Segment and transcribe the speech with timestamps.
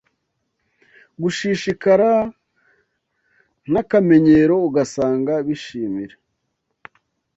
[1.21, 2.11] gushishikara
[3.71, 6.15] n’akamenyero ugasanga bishimira